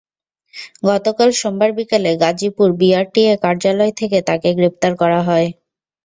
গতকাল 0.83 1.29
সোমবার 1.39 1.69
বিকেলে 1.77 2.11
গাজীপুর 2.21 2.69
বিআরটিএ 2.79 3.33
কার্যালয় 3.43 3.93
থেকে 3.99 4.17
তাঁকে 4.27 4.49
গ্রেপ্তার 4.57 4.91
করা 5.01 5.19
হয়। 5.27 5.47